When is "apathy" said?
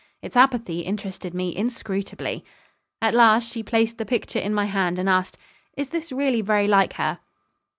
0.35-0.79